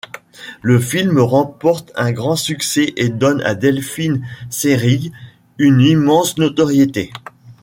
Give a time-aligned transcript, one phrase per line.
[0.63, 5.11] Le film remporte un grand succès et donne à Delphine Seyrig
[5.59, 7.11] une immense notoriété.